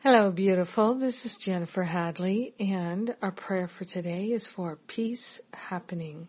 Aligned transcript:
Hello, 0.00 0.30
beautiful. 0.30 0.94
This 0.94 1.26
is 1.26 1.36
Jennifer 1.36 1.82
Hadley, 1.82 2.54
and 2.60 3.16
our 3.20 3.32
prayer 3.32 3.66
for 3.66 3.84
today 3.84 4.26
is 4.26 4.46
for 4.46 4.78
peace 4.86 5.40
happening. 5.52 6.28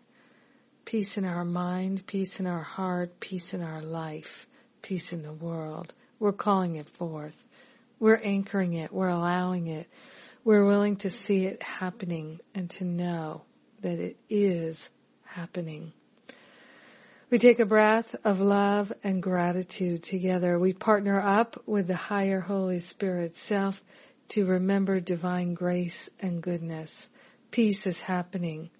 Peace 0.84 1.16
in 1.16 1.24
our 1.24 1.44
mind, 1.44 2.04
peace 2.04 2.40
in 2.40 2.48
our 2.48 2.64
heart, 2.64 3.20
peace 3.20 3.54
in 3.54 3.62
our 3.62 3.80
life, 3.80 4.48
peace 4.82 5.12
in 5.12 5.22
the 5.22 5.32
world. 5.32 5.94
We're 6.18 6.32
calling 6.32 6.74
it 6.74 6.88
forth. 6.88 7.46
We're 8.00 8.20
anchoring 8.24 8.72
it. 8.72 8.92
We're 8.92 9.06
allowing 9.06 9.68
it. 9.68 9.86
We're 10.42 10.64
willing 10.64 10.96
to 10.96 11.10
see 11.10 11.46
it 11.46 11.62
happening 11.62 12.40
and 12.56 12.68
to 12.70 12.84
know 12.84 13.42
that 13.82 14.00
it 14.00 14.16
is 14.28 14.90
happening. 15.22 15.92
We 17.30 17.38
take 17.38 17.60
a 17.60 17.64
breath 17.64 18.16
of 18.24 18.40
love 18.40 18.92
and 19.04 19.22
gratitude 19.22 20.02
together. 20.02 20.58
We 20.58 20.72
partner 20.72 21.20
up 21.20 21.62
with 21.64 21.86
the 21.86 21.94
higher 21.94 22.40
Holy 22.40 22.80
Spirit 22.80 23.36
self 23.36 23.84
to 24.30 24.44
remember 24.44 24.98
divine 24.98 25.54
grace 25.54 26.10
and 26.18 26.42
goodness. 26.42 27.08
Peace 27.52 27.86
is 27.86 28.00
happening. 28.00 28.70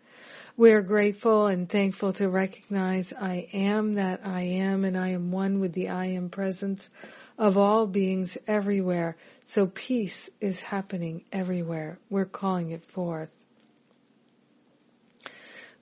We 0.56 0.72
are 0.72 0.82
grateful 0.82 1.46
and 1.46 1.68
thankful 1.68 2.12
to 2.14 2.28
recognize 2.28 3.12
I 3.12 3.46
am 3.52 3.94
that 3.94 4.22
I 4.26 4.40
am 4.40 4.84
and 4.84 4.98
I 4.98 5.10
am 5.10 5.30
one 5.30 5.60
with 5.60 5.72
the 5.72 5.88
I 5.90 6.06
am 6.06 6.28
presence 6.28 6.88
of 7.38 7.56
all 7.56 7.86
beings 7.86 8.36
everywhere. 8.48 9.16
So 9.44 9.68
peace 9.68 10.28
is 10.40 10.60
happening 10.60 11.22
everywhere. 11.30 12.00
We're 12.10 12.24
calling 12.24 12.72
it 12.72 12.82
forth. 12.82 13.30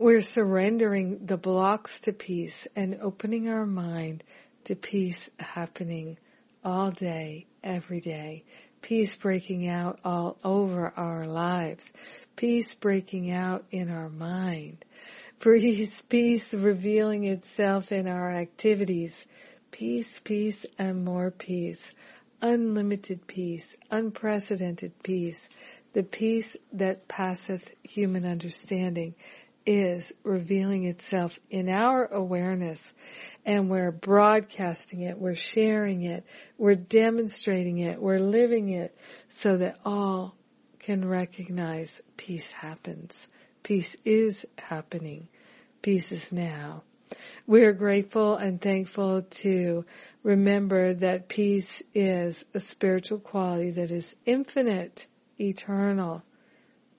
We're 0.00 0.22
surrendering 0.22 1.26
the 1.26 1.36
blocks 1.36 1.98
to 2.02 2.12
peace 2.12 2.68
and 2.76 3.00
opening 3.02 3.48
our 3.48 3.66
mind 3.66 4.22
to 4.62 4.76
peace 4.76 5.28
happening 5.40 6.18
all 6.64 6.92
day, 6.92 7.46
every 7.64 7.98
day. 7.98 8.44
Peace 8.80 9.16
breaking 9.16 9.66
out 9.66 9.98
all 10.04 10.38
over 10.44 10.92
our 10.96 11.26
lives. 11.26 11.92
Peace 12.36 12.74
breaking 12.74 13.32
out 13.32 13.64
in 13.72 13.90
our 13.90 14.08
mind. 14.08 14.84
Peace, 15.40 16.00
peace 16.02 16.54
revealing 16.54 17.24
itself 17.24 17.90
in 17.90 18.06
our 18.06 18.30
activities. 18.30 19.26
Peace, 19.72 20.20
peace, 20.22 20.64
and 20.78 21.04
more 21.04 21.32
peace. 21.32 21.92
Unlimited 22.40 23.26
peace, 23.26 23.76
unprecedented 23.90 24.92
peace, 25.02 25.48
the 25.92 26.04
peace 26.04 26.56
that 26.72 27.08
passeth 27.08 27.72
human 27.82 28.24
understanding 28.24 29.16
is 29.68 30.14
revealing 30.24 30.86
itself 30.86 31.38
in 31.50 31.68
our 31.68 32.06
awareness 32.06 32.94
and 33.44 33.68
we're 33.68 33.92
broadcasting 33.92 35.02
it, 35.02 35.18
we're 35.18 35.34
sharing 35.34 36.04
it, 36.04 36.24
we're 36.56 36.74
demonstrating 36.74 37.76
it, 37.76 38.00
we're 38.00 38.18
living 38.18 38.70
it 38.70 38.96
so 39.28 39.58
that 39.58 39.78
all 39.84 40.34
can 40.78 41.06
recognize 41.06 42.00
peace 42.16 42.50
happens. 42.50 43.28
Peace 43.62 43.94
is 44.06 44.46
happening. 44.56 45.28
Peace 45.82 46.12
is 46.12 46.32
now. 46.32 46.82
We 47.46 47.64
are 47.64 47.74
grateful 47.74 48.36
and 48.36 48.58
thankful 48.58 49.20
to 49.20 49.84
remember 50.22 50.94
that 50.94 51.28
peace 51.28 51.82
is 51.92 52.42
a 52.54 52.60
spiritual 52.60 53.18
quality 53.18 53.72
that 53.72 53.90
is 53.90 54.16
infinite, 54.24 55.08
eternal, 55.38 56.22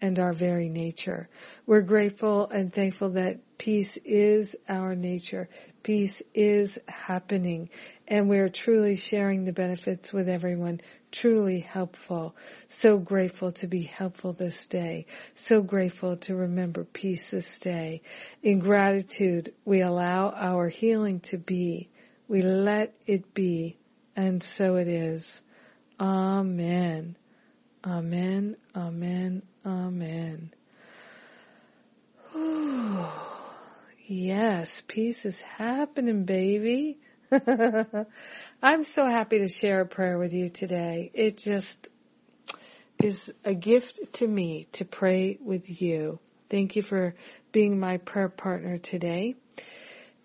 and 0.01 0.19
our 0.19 0.33
very 0.33 0.69
nature. 0.69 1.29
We're 1.65 1.81
grateful 1.81 2.49
and 2.49 2.73
thankful 2.73 3.11
that 3.11 3.39
peace 3.57 3.97
is 4.05 4.55
our 4.67 4.95
nature. 4.95 5.49
Peace 5.83 6.21
is 6.33 6.79
happening 6.87 7.69
and 8.07 8.27
we're 8.29 8.49
truly 8.49 8.95
sharing 8.95 9.45
the 9.45 9.53
benefits 9.53 10.11
with 10.11 10.27
everyone. 10.27 10.81
Truly 11.11 11.59
helpful. 11.59 12.35
So 12.67 12.97
grateful 12.97 13.51
to 13.53 13.67
be 13.67 13.83
helpful 13.83 14.33
this 14.33 14.67
day. 14.67 15.05
So 15.35 15.61
grateful 15.61 16.17
to 16.17 16.35
remember 16.35 16.83
peace 16.83 17.31
this 17.31 17.59
day. 17.59 18.01
In 18.43 18.59
gratitude, 18.59 19.53
we 19.65 19.81
allow 19.81 20.29
our 20.31 20.69
healing 20.69 21.19
to 21.21 21.37
be. 21.37 21.89
We 22.27 22.41
let 22.41 22.93
it 23.05 23.33
be. 23.33 23.77
And 24.15 24.43
so 24.43 24.75
it 24.75 24.87
is. 24.87 25.41
Amen. 25.99 27.15
Amen. 27.85 28.57
Amen. 28.75 29.43
Amen. 29.69 30.51
Ooh, 32.35 33.05
yes, 34.07 34.81
peace 34.87 35.25
is 35.25 35.41
happening, 35.41 36.25
baby. 36.25 36.97
I'm 38.63 38.83
so 38.83 39.05
happy 39.05 39.37
to 39.37 39.47
share 39.47 39.81
a 39.81 39.85
prayer 39.85 40.17
with 40.17 40.33
you 40.33 40.49
today. 40.49 41.11
It 41.13 41.37
just 41.37 41.89
is 42.97 43.31
a 43.45 43.53
gift 43.53 44.13
to 44.13 44.27
me 44.27 44.67
to 44.71 44.85
pray 44.85 45.37
with 45.39 45.79
you. 45.79 46.17
Thank 46.49 46.75
you 46.75 46.81
for 46.81 47.13
being 47.51 47.79
my 47.79 47.97
prayer 47.97 48.29
partner 48.29 48.79
today. 48.79 49.35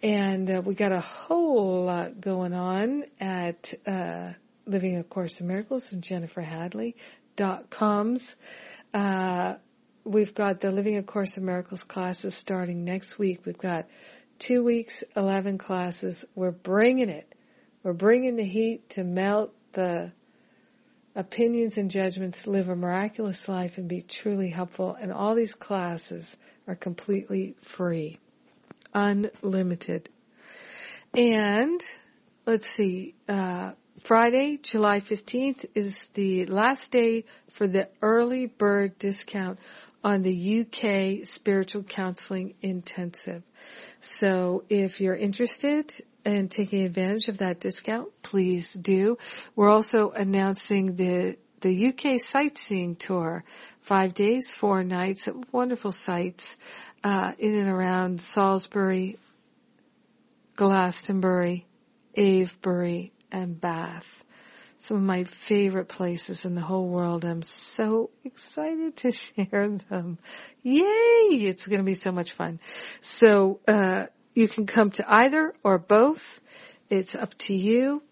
And 0.02 0.50
uh, 0.50 0.62
we 0.64 0.74
got 0.74 0.92
a 0.92 1.00
whole 1.00 1.84
lot 1.84 2.18
going 2.18 2.54
on 2.54 3.04
at 3.20 3.74
uh, 3.86 4.32
Living 4.64 4.96
A 4.96 5.04
Course 5.04 5.42
in 5.42 5.48
Miracles 5.48 5.92
and 5.92 6.02
Jennifer 6.02 6.40
Hadley 6.40 6.96
dot 7.36 7.68
coms. 7.68 8.36
Uh, 8.94 9.56
we've 10.04 10.34
got 10.34 10.60
the 10.60 10.70
Living 10.70 10.96
A 10.96 11.02
Course 11.02 11.36
in 11.36 11.44
Miracles 11.44 11.82
classes 11.82 12.36
starting 12.36 12.84
next 12.84 13.18
week. 13.18 13.40
We've 13.44 13.58
got 13.58 13.88
two 14.38 14.62
weeks, 14.62 15.02
11 15.16 15.58
classes. 15.58 16.24
We're 16.36 16.52
bringing 16.52 17.08
it. 17.08 17.34
We're 17.82 17.92
bringing 17.92 18.36
the 18.36 18.44
heat 18.44 18.88
to 18.90 19.02
melt 19.02 19.52
the 19.72 20.12
opinions 21.16 21.76
and 21.76 21.90
judgments, 21.90 22.46
live 22.46 22.68
a 22.68 22.76
miraculous 22.76 23.48
life 23.48 23.78
and 23.78 23.88
be 23.88 24.00
truly 24.00 24.50
helpful. 24.50 24.96
And 25.00 25.12
all 25.12 25.34
these 25.34 25.54
classes 25.56 26.38
are 26.68 26.76
completely 26.76 27.56
free, 27.60 28.20
unlimited. 28.94 30.08
And 31.12 31.80
let's 32.46 32.68
see, 32.68 33.16
uh, 33.28 33.72
Friday, 34.00 34.58
July 34.60 35.00
15th 35.00 35.66
is 35.74 36.08
the 36.14 36.46
last 36.46 36.90
day 36.90 37.24
for 37.48 37.66
the 37.66 37.88
early 38.02 38.46
bird 38.46 38.98
discount 38.98 39.58
on 40.02 40.22
the 40.22 40.60
UK 40.60 41.24
Spiritual 41.26 41.84
Counseling 41.84 42.54
Intensive. 42.60 43.42
So 44.00 44.64
if 44.68 45.00
you're 45.00 45.14
interested 45.14 45.92
in 46.24 46.48
taking 46.48 46.84
advantage 46.84 47.28
of 47.28 47.38
that 47.38 47.60
discount, 47.60 48.08
please 48.22 48.74
do. 48.74 49.16
We're 49.54 49.70
also 49.70 50.10
announcing 50.10 50.96
the 50.96 51.36
the 51.60 51.86
UK 51.86 52.20
sightseeing 52.20 52.96
tour, 52.96 53.42
five 53.80 54.12
days, 54.12 54.52
four 54.52 54.84
nights 54.84 55.28
at 55.28 55.50
wonderful 55.50 55.92
sites 55.92 56.58
uh, 57.02 57.32
in 57.38 57.54
and 57.54 57.68
around 57.68 58.20
Salisbury, 58.20 59.16
Glastonbury, 60.56 61.64
Avebury, 62.16 63.12
and 63.34 63.60
Bath. 63.60 64.24
Some 64.78 64.98
of 64.98 65.02
my 65.02 65.24
favorite 65.24 65.88
places 65.88 66.44
in 66.44 66.54
the 66.54 66.60
whole 66.60 66.88
world. 66.88 67.24
I'm 67.24 67.42
so 67.42 68.10
excited 68.22 68.96
to 68.98 69.12
share 69.12 69.68
them. 69.90 70.18
Yay! 70.62 70.82
It's 71.30 71.66
going 71.66 71.80
to 71.80 71.84
be 71.84 71.94
so 71.94 72.12
much 72.12 72.32
fun. 72.32 72.60
So, 73.00 73.60
uh, 73.66 74.06
you 74.34 74.48
can 74.48 74.66
come 74.66 74.90
to 74.92 75.04
either 75.10 75.54
or 75.62 75.78
both. 75.78 76.40
It's 76.90 77.14
up 77.14 77.36
to 77.38 77.54
you 77.54 78.02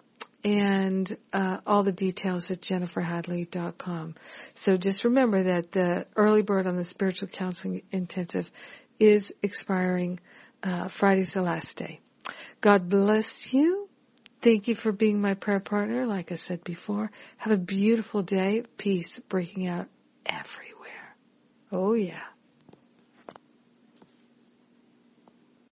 and 0.44 1.16
uh, 1.32 1.58
all 1.66 1.82
the 1.82 1.92
details 1.92 2.50
at 2.50 2.60
jenniferhadley.com. 2.60 4.14
So 4.54 4.76
just 4.76 5.04
remember 5.04 5.42
that 5.44 5.72
the 5.72 6.06
early 6.16 6.42
bird 6.42 6.66
on 6.66 6.76
the 6.76 6.84
spiritual 6.84 7.28
counseling 7.28 7.82
intensive 7.92 8.50
is 8.98 9.34
expiring 9.42 10.20
uh, 10.62 10.88
Friday's 10.88 11.34
the 11.34 11.42
last 11.42 11.76
day. 11.76 12.00
God 12.60 12.88
bless 12.88 13.52
you. 13.52 13.88
Thank 14.42 14.68
you 14.68 14.76
for 14.76 14.92
being 14.92 15.20
my 15.20 15.34
prayer 15.34 15.60
partner. 15.60 16.06
Like 16.06 16.32
I 16.32 16.36
said 16.36 16.64
before, 16.64 17.12
have 17.38 17.52
a 17.52 17.58
beautiful 17.58 18.22
day. 18.22 18.64
Peace 18.78 19.20
breaking 19.20 19.68
out 19.68 19.88
everywhere. 20.26 21.16
Oh 21.72 21.94
yeah. 21.94 22.24